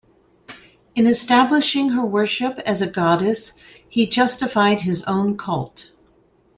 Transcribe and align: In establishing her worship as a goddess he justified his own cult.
In 0.95 1.05
establishing 1.05 1.89
her 1.89 2.03
worship 2.03 2.57
as 2.65 2.81
a 2.81 2.87
goddess 2.89 3.53
he 3.87 4.07
justified 4.07 4.81
his 4.81 5.03
own 5.03 5.37
cult. 5.37 5.91